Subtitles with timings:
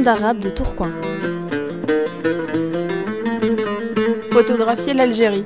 [0.00, 0.92] monde arabe de Tourcoing.
[4.30, 5.44] Photographier l'Algérie.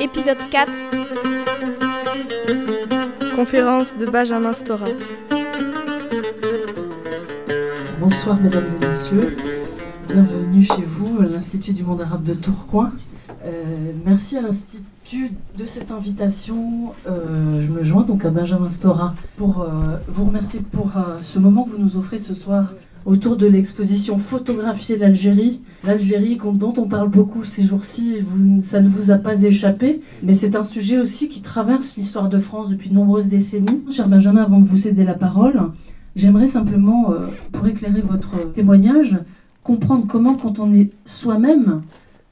[0.00, 0.72] Épisode 4.
[3.34, 4.84] Conférence de Benjamin Stora.
[7.98, 9.36] Bonsoir mesdames et messieurs,
[10.06, 12.92] bienvenue chez vous à l'Institut du monde arabe de Tourcoing.
[13.44, 16.92] Euh, merci à l'Institut de cette invitation.
[17.06, 20.92] Euh, je me joins donc à Benjamin Stora pour euh, vous remercier pour
[21.22, 22.74] ce moment que vous nous offrez ce soir
[23.06, 25.60] autour de l'exposition Photographier l'Algérie.
[25.84, 28.16] L'Algérie dont on parle beaucoup ces jours-ci,
[28.62, 32.38] ça ne vous a pas échappé, mais c'est un sujet aussi qui traverse l'histoire de
[32.38, 33.84] France depuis de nombreuses décennies.
[33.90, 35.60] Cher Benjamin, avant de vous céder la parole,
[36.16, 37.14] j'aimerais simplement,
[37.52, 39.16] pour éclairer votre témoignage,
[39.62, 41.82] comprendre comment quand on est soi-même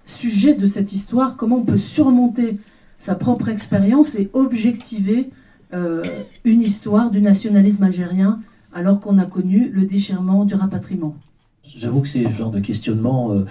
[0.07, 2.59] sujet de cette histoire, comment on peut surmonter
[2.97, 5.29] sa propre expérience et objectiver
[5.75, 8.41] euh, une histoire du nationalisme algérien
[8.73, 11.17] alors qu'on a connu le déchirement du rapatriement.
[11.65, 13.45] J'avoue que c'est ce genre de questionnement, euh,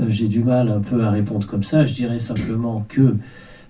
[0.00, 1.84] euh, j'ai du mal un peu à répondre comme ça.
[1.84, 3.16] Je dirais simplement que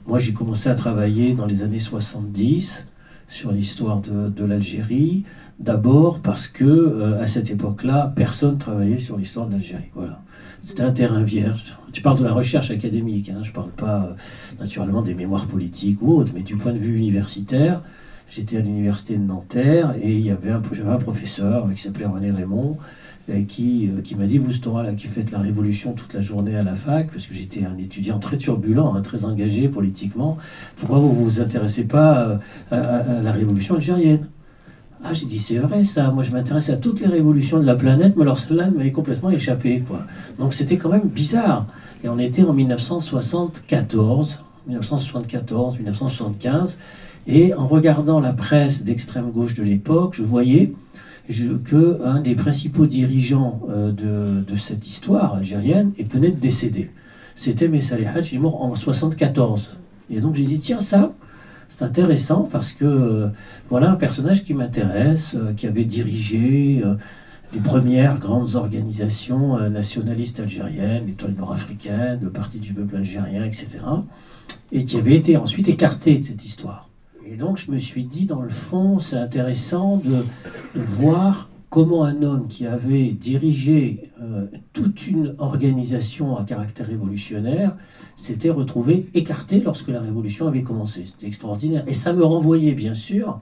[0.07, 2.87] moi j'ai commencé à travailler dans les années 70
[3.27, 5.25] sur l'histoire de, de l'Algérie.
[5.63, 9.91] D'abord parce que à cette époque-là, personne travaillait sur l'histoire de l'Algérie.
[9.95, 10.21] Voilà.
[10.63, 11.77] C'était un terrain vierge.
[11.93, 13.41] Tu parles de la recherche académique, hein.
[13.43, 16.79] je ne parle pas euh, naturellement des mémoires politiques ou autres, mais du point de
[16.79, 17.83] vue universitaire,
[18.31, 22.07] j'étais à l'université de Nanterre et il y avait un, j'avais un professeur qui s'appelait
[22.07, 22.79] René Raymond
[23.49, 26.63] qui, euh, m'a dit Vous, Stora, là, qui faites la révolution toute la journée à
[26.63, 30.39] la fac, parce que j'étais un étudiant très turbulent, hein, très engagé politiquement,
[30.77, 32.41] pourquoi vous ne vous intéressez pas
[32.73, 34.29] euh, à la révolution algérienne?
[35.05, 37.75] Ah, j'ai dit, c'est vrai ça, moi je m'intéresse à toutes les révolutions de la
[37.75, 39.83] planète, mais alors celle-là m'avait complètement échappé.
[39.87, 40.01] Quoi.
[40.39, 41.67] Donc c'était quand même bizarre.
[42.05, 46.79] Et on était en 1974, 1974, 1975,
[47.27, 50.73] et en regardant la presse d'extrême gauche de l'époque, je voyais
[51.65, 56.91] que un des principaux dirigeants euh, de, cette histoire algérienne venait de décéder.
[57.35, 59.71] C'était Messali Hadj, il est mort en 1974.
[60.11, 61.13] Et donc j'ai dit, tiens, ça,
[61.73, 63.29] c'est intéressant parce que euh,
[63.71, 66.97] voilà un personnage qui m'intéresse, euh, qui avait dirigé euh,
[67.55, 73.79] les premières grandes organisations nationalistes algériennes, l'étoile nord-africaine, le Parti du peuple algérien, etc.
[74.71, 76.89] Et qui avait été ensuite écarté de cette histoire.
[77.27, 80.25] Et donc je me suis dit, dans le fond, c'est intéressant de
[80.75, 84.45] voir comment un homme qui avait dirigé euh,
[84.75, 87.77] toute une organisation à caractère révolutionnaire
[88.15, 91.07] s'était retrouvé écarté lorsque la révolution avait commencé.
[91.07, 91.83] C'était extraordinaire.
[91.87, 93.41] Et ça me renvoyait bien sûr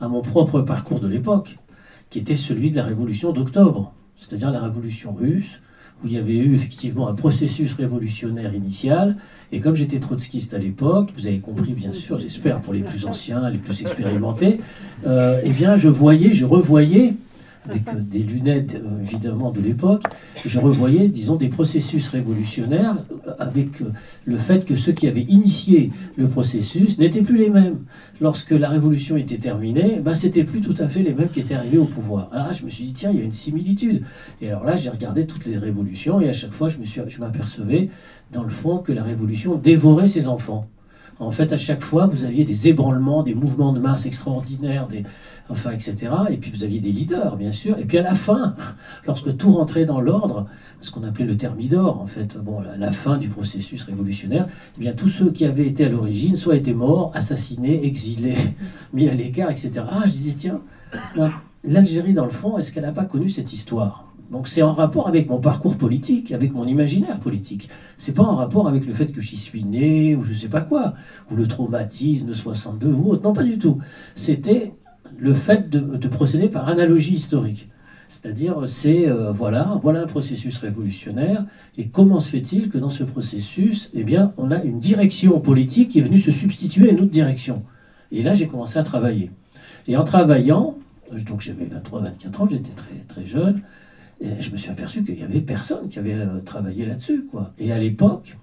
[0.00, 1.58] à mon propre parcours de l'époque,
[2.08, 5.58] qui était celui de la révolution d'octobre, c'est-à-dire la révolution russe,
[6.04, 9.16] où il y avait eu effectivement un processus révolutionnaire initial.
[9.50, 13.06] Et comme j'étais trotskiste à l'époque, vous avez compris bien sûr, j'espère pour les plus
[13.06, 14.60] anciens, les plus expérimentés,
[15.04, 17.16] euh, eh bien je voyais, je revoyais
[17.68, 20.02] avec euh, des lunettes euh, évidemment de l'époque,
[20.44, 22.96] je revoyais, disons, des processus révolutionnaires
[23.26, 23.82] euh, avec
[24.24, 27.84] le fait que ceux qui avaient initié le processus n'étaient plus les mêmes.
[28.20, 31.54] Lorsque la révolution était terminée, ben, c'était plus tout à fait les mêmes qui étaient
[31.54, 32.28] arrivés au pouvoir.
[32.32, 34.02] Alors là, je me suis dit, tiens, il y a une similitude.
[34.40, 37.90] Et alors là, j'ai regardé toutes les révolutions et à chaque fois, je m'apercevais,
[38.32, 40.68] dans le fond, que la révolution dévorait ses enfants.
[41.22, 44.88] En fait, à chaque fois, vous aviez des ébranlements, des mouvements de masse extraordinaires,
[45.48, 46.12] enfin, etc.
[46.30, 47.78] Et puis vous aviez des leaders, bien sûr.
[47.78, 48.56] Et puis à la fin,
[49.06, 50.46] lorsque tout rentrait dans l'ordre,
[50.80, 54.92] ce qu'on appelait le thermidor, en fait, bon, la, fin du processus révolutionnaire, eh bien
[54.92, 58.36] tous ceux qui avaient été à l'origine, soit étaient morts, assassinés, exilés,
[58.92, 59.84] mis à l'écart, etc.
[59.88, 60.60] Ah, je disais, tiens,
[61.64, 64.11] l'Algérie, dans le fond, est-ce qu'elle n'a pas connu cette histoire?
[64.32, 67.68] Donc c'est en rapport avec mon parcours politique, avec mon imaginaire politique.
[67.98, 70.62] C'est pas en rapport avec le fait que j'y suis né ou je sais pas
[70.62, 70.94] quoi,
[71.30, 73.22] ou le traumatisme de 62 ou autre.
[73.22, 73.78] Non, pas du tout.
[74.14, 74.72] C'était
[75.18, 77.68] le fait de, procéder par analogie historique.
[78.08, 81.44] C'est-à-dire, c'est euh, voilà, voilà un processus révolutionnaire,
[81.76, 85.90] et comment se fait-il que dans ce processus, eh bien, on a une direction politique
[85.90, 87.64] qui est venue se substituer à une autre direction.
[88.10, 89.30] Et là, j'ai commencé à travailler.
[89.88, 90.76] Et en travaillant,
[91.26, 93.62] donc j'avais 23-24 ans, j'étais très très jeune,
[94.22, 97.26] et je me suis aperçu qu'il n'y avait personne qui avait euh, travaillé là-dessus.
[97.30, 97.52] Quoi.
[97.58, 98.38] Et à l'époque,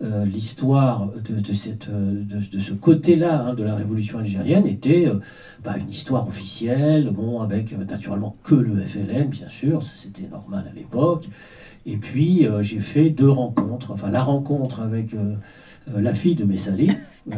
[0.00, 5.18] euh, l'histoire de, cette, de, ce côté-là hein, de la révolution algérienne était euh,
[5.64, 10.74] bah, une histoire officielle, bon, avec naturellement que le FLN, bien sûr, c'était normal à
[10.74, 11.28] l'époque.
[11.84, 15.16] Et puis j'ai fait deux rencontres, enfin la rencontre avec
[15.86, 16.90] la fille de Messali,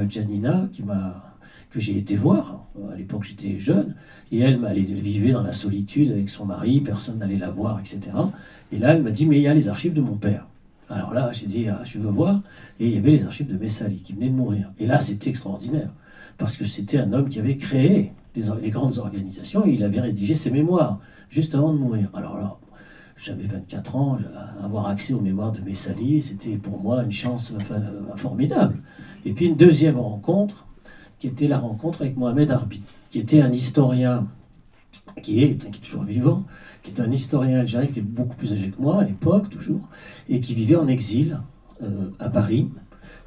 [0.09, 1.30] Janina, qui m'a
[1.71, 2.67] que j'ai été voir.
[2.93, 3.95] À l'époque, j'étais jeune.
[4.33, 8.01] Et elle, elle vivait dans la solitude avec son mari, personne n'allait la voir, etc.
[8.73, 10.47] Et là, elle m'a dit, mais il y a les archives de mon père.
[10.89, 12.43] Alors là, j'ai dit, ah, je veux voir.
[12.81, 14.73] Et il y avait les archives de Messali qui venaient de mourir.
[14.79, 15.91] Et là, c'était extraordinaire.
[16.37, 20.35] Parce que c'était un homme qui avait créé les, grandes organisations, et il avait rédigé
[20.35, 22.11] ses mémoires juste avant de mourir.
[22.15, 22.57] Alors là,
[23.17, 24.19] j'avais 24 ans,
[24.63, 27.53] avoir accès aux mémoires de Messali, c'était pour moi une chance
[28.17, 28.77] formidable.
[29.25, 30.67] Et puis une deuxième rencontre,
[31.21, 34.27] qui était la rencontre avec Mohamed Arbi, qui était un historien,
[35.23, 36.47] qui est, qui est toujours vivant,
[36.83, 39.89] qui est un historien algérien qui était beaucoup plus âgé que moi à l'époque, toujours,
[40.29, 41.39] et qui vivait en exil
[41.83, 42.69] euh, à Paris.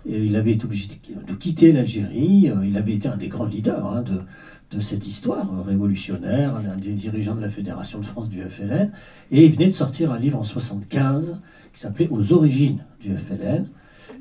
[0.05, 3.85] Il avait été obligé de quitter l'Algérie, euh, il avait été un des grands leaders
[3.85, 4.19] hein, de,
[4.75, 8.91] de cette histoire révolutionnaire, l'un des dirigeants de la Fédération de France du FLN,
[9.31, 11.41] et il venait de sortir un livre en 75
[11.71, 13.67] qui s'appelait Aux origines du FLN.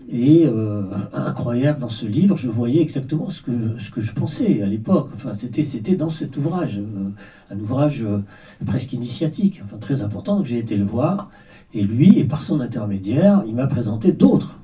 [0.08, 0.82] Et euh,
[1.12, 5.10] incroyable dans ce livre, je voyais exactement ce que, ce que je pensais à l'époque.
[5.14, 8.18] Enfin, c'était, dans cet ouvrage, euh, un ouvrage euh,
[8.66, 10.36] presque initiatique, enfin, très important.
[10.36, 11.30] Donc j'ai été le voir,
[11.74, 14.58] et lui, et par son intermédiaire, il m'a présenté d'autres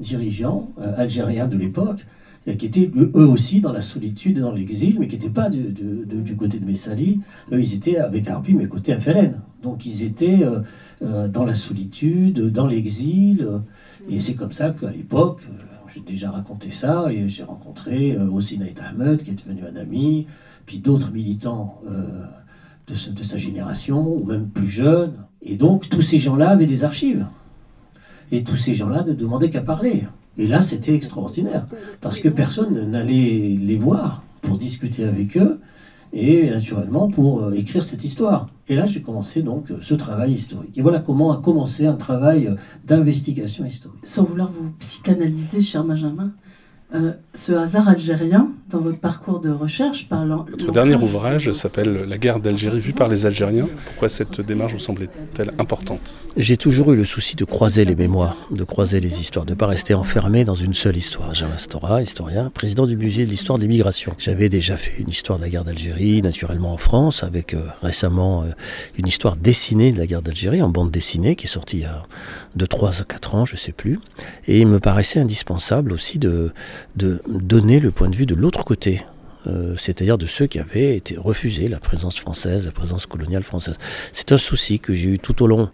[0.00, 2.06] dirigeants algériens de l'époque
[2.56, 6.36] qui étaient eux aussi dans la solitude et dans l'exil, mais qui n'étaient pas du,
[6.36, 7.20] côté de Messali.
[7.52, 9.40] Eux, ils étaient avec Arpi, mais côté FLN.
[9.62, 10.60] Donc ils étaient euh,
[11.02, 13.46] euh, dans la solitude, dans l'exil.
[14.08, 15.62] et c'est comme ça qu'à l'époque, euh,
[15.92, 20.26] j'ai déjà raconté ça, et j'ai rencontré aussi Naït Ahmed, qui est devenu un ami,
[20.66, 21.80] puis d'autres militants
[22.86, 25.14] de, de sa génération, ou même plus jeunes.
[25.42, 27.26] Et donc tous ces gens-là avaient des archives.
[28.30, 30.04] Et tous ces gens-là ne demandaient qu'à parler.
[30.38, 31.66] Et là, c'était extraordinaire,
[32.00, 35.60] parce que personne n'allait les voir pour discuter avec eux,
[36.12, 38.48] et naturellement pour euh, écrire cette histoire.
[38.68, 40.76] Et là, j'ai commencé donc euh, ce travail historique.
[40.78, 42.54] Et voilà comment a commencé un travail euh,
[42.86, 44.00] d'investigation historique.
[44.04, 46.32] Sans vouloir vous psychanalyser, cher Benjamin,
[46.94, 50.46] euh, ce hasard algérien dans votre parcours de recherche parlant.
[50.50, 53.68] Votre dernier ouvrage s'appelle La guerre d'Algérie vue par les Algériens.
[53.86, 56.14] Pourquoi cette démarche vous semblait-elle importante?
[56.36, 59.56] J'ai toujours eu le souci de croiser les mémoires, de croiser les histoires, de ne
[59.56, 61.34] pas rester enfermé dans une seule histoire.
[61.34, 64.14] Jean Mastora, historien, président du musée de l'histoire des migrations.
[64.18, 68.42] J'avais déjà fait une histoire de la guerre d'Algérie, naturellement en France, avec euh, récemment
[68.42, 68.52] euh,
[68.98, 71.84] une histoire dessinée de la guerre d'Algérie, en bande dessinée, qui est sortie il y
[71.84, 72.02] a
[72.56, 74.00] de 3 à 4 ans, je ne sais plus.
[74.46, 76.52] Et il me paraissait indispensable aussi de
[76.96, 79.02] de donner le point de vue de l'autre côté,
[79.46, 83.76] euh, c'est-à-dire de ceux qui avaient été refusés la présence française, la présence coloniale française.
[84.12, 85.70] C'est un souci que j'ai eu tout au long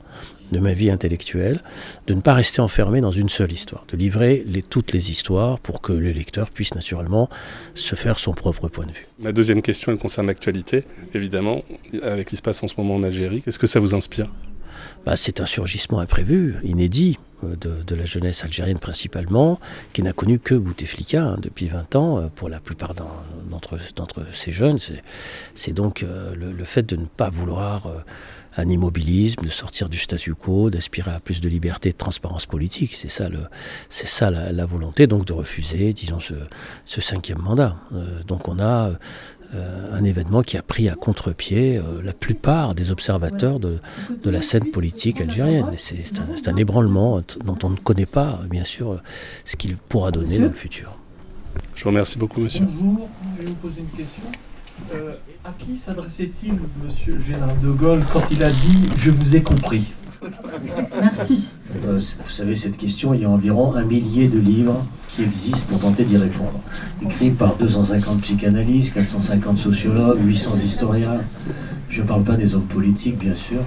[0.53, 1.63] de ma vie intellectuelle,
[2.07, 5.81] de ne pas rester enfermé dans une seule histoire, de livrer toutes les histoires pour
[5.81, 7.29] que le lecteur puisse naturellement
[7.75, 9.09] se faire son propre point de vue.
[9.19, 10.85] Ma deuxième question, elle concerne l'actualité,
[11.15, 11.65] évidemment,
[12.03, 13.43] avec ce qui se passe en ce moment en Algérie.
[13.43, 14.27] Qu'est-ce que ça vous inspire?
[15.05, 19.61] Bah, C'est un surgissement imprévu, inédit, euh, de, la jeunesse algérienne principalement,
[19.93, 23.79] qui n'a connu que Bouteflika hein, depuis 20 ans, euh, pour la plupart d'entre
[24.33, 24.79] ces jeunes.
[25.55, 27.89] C'est donc euh, le, fait de ne pas vouloir
[28.57, 32.97] un immobilisme, de sortir du statu quo, d'aspirer à plus de liberté de transparence politique.
[32.97, 37.77] C'est ça la, volonté, donc de refuser, disons, ce, cinquième mandat.
[38.27, 38.91] donc on a
[39.55, 43.79] euh, un événement qui a pris à contre-pied euh, la plupart des observateurs de,
[44.25, 45.67] la scène politique algérienne.
[45.77, 49.01] C'est un, un, ébranlement dont on ne connaît pas, bien sûr,
[49.45, 50.99] ce qu'il pourra donner dans le futur.
[51.75, 52.65] Je vous remercie beaucoup, monsieur.
[52.65, 54.23] Bonjour, je vais vous poser une question.
[54.93, 55.15] Euh,
[55.45, 59.43] à qui s'adressait-il, monsieur le général de Gaulle, quand il a dit Je vous ai
[59.43, 59.93] compris
[61.01, 61.57] Merci.
[61.83, 65.81] vous savez, cette question, il y a environ un millier de livres qui existent pour
[65.81, 66.61] tenter d'y répondre.
[67.03, 71.21] Écrits par 250 psychanalystes, 450 sociologues, 800 historiens.
[71.89, 73.61] Je ne parle pas des hommes politiques, bien sûr.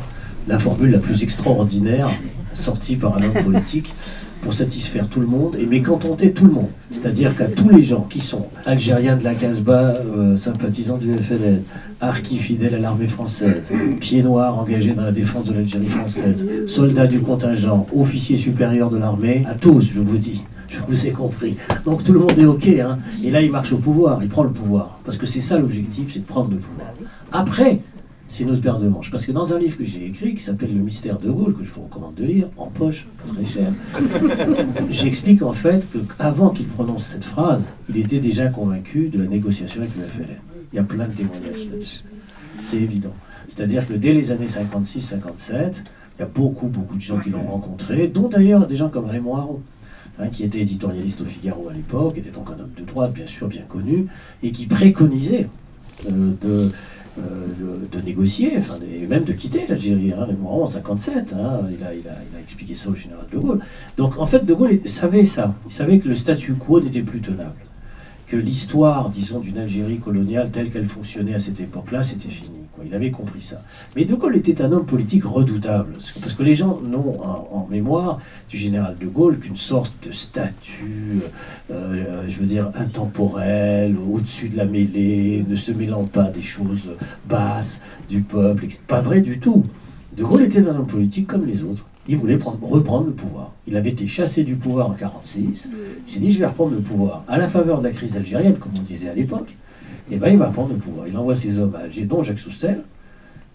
[0.47, 2.09] La formule la plus extraordinaire,
[2.53, 3.93] sortie par un homme politique,
[4.41, 6.69] pour satisfaire tout le monde et mécontenter tout le monde.
[6.89, 11.61] C'est-à-dire qu'à tous les gens qui sont algériens de la Casbah, euh, sympathisants du FNL,
[11.99, 17.07] harkis fidèles à l'armée française, pieds noirs engagés dans la défense de l'Algérie française, soldats
[17.07, 20.43] du contingent, officiers supérieurs de l'armée, à tous, je vous dis.
[20.69, 21.55] Je vous ai compris.
[21.85, 22.67] Donc tout le monde est OK.
[22.67, 22.99] Hein.
[23.23, 24.99] Et là, il marche au pouvoir, il prend le pouvoir.
[25.05, 26.89] Parce que c'est ça l'objectif, c'est de prendre le pouvoir.
[27.31, 27.79] Après,
[28.27, 29.11] c'est une autre paire de manches.
[29.11, 31.63] Parce que dans un livre que j'ai écrit, qui s'appelle Le mystère de Gaulle, que
[31.63, 33.71] je vous recommande de lire, en poche, pas très cher,
[34.89, 39.81] j'explique en fait qu'avant qu'il prononce cette phrase, il était déjà convaincu de la négociation
[39.81, 40.37] avec le FLN.
[40.73, 42.01] Il y a plein de témoignages là-dessus.
[42.61, 43.13] C'est évident.
[43.47, 45.83] C'est-à-dire que dès les années 56-57,
[46.17, 49.05] il y a beaucoup, beaucoup de gens qui l'ont rencontré, dont d'ailleurs des gens comme
[49.05, 49.61] Raymond Aron.
[50.19, 53.27] Hein, qui était éditorialiste au Figaro à l'époque, était donc un homme de droite, bien
[53.27, 54.07] sûr, bien connu,
[54.41, 55.47] et qui préconisait
[56.11, 56.71] euh, de,
[57.19, 60.13] euh, de, négocier, enfin, et même de quitter l'Algérie.
[60.13, 63.37] Hein, en 57, hein, il, a, il, a, il, a, expliqué ça au général de
[63.37, 63.59] Gaulle.
[63.97, 65.55] Donc en fait, de Gaulle savait ça.
[65.65, 67.55] Il savait que le statu quo n'était plus tenable.
[68.27, 72.66] Que l'histoire, disons, d'une Algérie coloniale telle qu'elle fonctionnait à cette époque-là, c'était fini.
[72.85, 73.61] Il avait compris ça.
[73.95, 78.19] Mais De Gaulle était un homme politique redoutable, parce que les gens n'ont en, mémoire
[78.49, 81.19] du général de Gaulle qu'une sorte de statue,
[81.71, 86.89] euh, je veux dire, intemporelle, au-dessus de la mêlée, ne se mêlant pas des choses
[87.27, 88.65] basses du peuple.
[88.87, 89.65] Pas vrai du tout.
[90.15, 91.87] De Gaulle était un homme politique comme les autres.
[92.07, 93.51] Il voulait reprendre le pouvoir.
[93.67, 95.69] Il avait été chassé du pouvoir en 1946.
[96.07, 97.25] Il s'est dit, je vais reprendre le pouvoir.
[97.27, 99.57] À la faveur de la crise algérienne, comme on disait à l'époque,
[100.11, 101.07] eh ben, il va prendre le pouvoir.
[101.07, 102.83] Il envoie ses hommes à Alger, dont Jacques Soustel.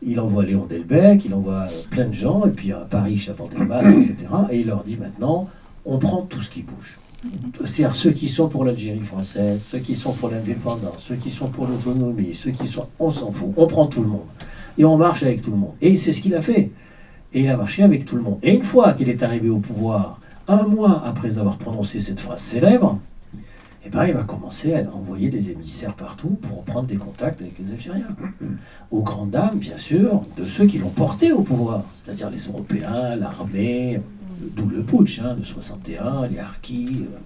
[0.05, 3.89] Il envoie Léon Delbecq, il envoie euh, plein de gens, et puis à Paris, Chabandelmas,
[3.91, 4.17] etc.
[4.51, 5.49] Et il leur dit maintenant,
[5.85, 6.99] on prend tout ce qui bouge.
[7.65, 11.47] C'est-à-dire ceux qui sont pour l'Algérie française, ceux qui sont pour l'indépendance, ceux qui sont
[11.47, 12.87] pour l'autonomie, ceux qui sont...
[12.99, 14.27] On s'en fout, on prend tout le monde.
[14.77, 15.75] Et on marche avec tout le monde.
[15.81, 16.73] Et c'est ce qu'il a fait.
[17.33, 18.39] Et il a marché avec tout le monde.
[18.43, 22.41] Et une fois qu'il est arrivé au pouvoir, un mois après avoir prononcé cette phrase
[22.41, 22.99] célèbre,
[23.85, 27.59] eh ben, il va commencer à envoyer des émissaires partout pour reprendre des contacts avec
[27.59, 28.17] les Algériens.
[28.93, 33.17] Aux grandes dames, bien sûr, de ceux qui l'ont porté au pouvoir, c'est-à-dire les Européens,
[33.17, 34.01] l'armée,
[34.57, 37.19] d'où le putsch hein, de 61, les harkis, euh,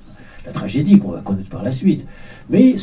[0.47, 2.07] la tragédie qu'on va connaître par la suite.
[2.49, 2.75] Mais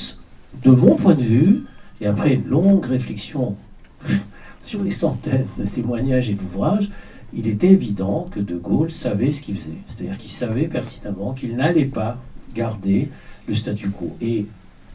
[0.64, 1.64] de mon point de vue,
[2.00, 3.56] et après une longue réflexion
[4.62, 6.90] sur les centaines de témoignages et d'ouvrages,
[7.34, 9.78] il était évident que De Gaulle savait ce qu'il faisait.
[9.88, 12.22] C'est-à-dire qu'il savait pertinemment qu'il n'allait pas
[12.54, 13.10] garder
[13.48, 14.16] le statu quo.
[14.22, 14.46] Et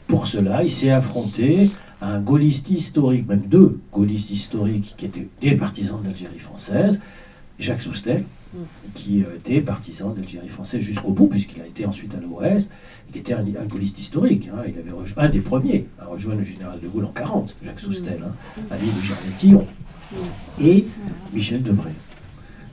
[0.07, 5.29] pour cela, il s'est affronté à un gaulliste historique, même deux gaullistes historiques qui étaient
[5.41, 7.01] des partisans de l'Algérie française,
[7.59, 8.25] Jacques Soustel,
[8.95, 12.71] qui euh, était partisan d'Algérie française jusqu'au bout, puisqu'il a été ensuite à l'OS,
[13.09, 14.49] et qui était un, gaulliste historique.
[14.49, 14.63] Hein.
[14.67, 17.81] Il avait rejoint, un des premiers à rejoindre le général de Gaulle en 40, Jacques
[17.81, 18.35] Soustel, hein,
[18.71, 19.65] ami de Germain
[20.61, 20.87] et
[21.35, 21.91] Michel Debré.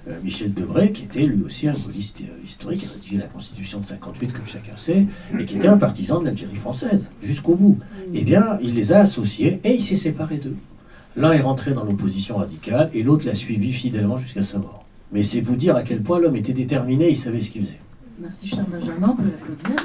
[0.07, 3.79] Euh, Michel Debray, qui était lui aussi un gaulliste historique, qui a rédigé la Constitution
[3.79, 5.07] de 58, comme chacun sait,
[5.39, 7.79] et qui était un partisan de l'Algérie française, jusqu'au bout.
[8.13, 10.55] Eh bien, il les a associés et il s'est séparé d'eux.
[11.15, 14.85] L'un est rentré dans l'opposition radicale et l'autre l'a suivi fidèlement jusqu'à sa mort.
[15.11, 17.79] Mais c'est vous dire à quel point l'homme était déterminé, il savait ce qu'il faisait.
[18.19, 19.75] Merci cher Benjamin, on peut l'applaudir.